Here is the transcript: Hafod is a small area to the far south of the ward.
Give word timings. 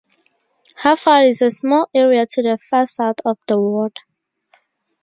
Hafod 0.81 1.27
is 1.29 1.43
a 1.43 1.51
small 1.51 1.87
area 1.93 2.25
to 2.25 2.41
the 2.41 2.57
far 2.57 2.87
south 2.87 3.17
of 3.23 3.37
the 3.47 3.59
ward. 3.61 3.99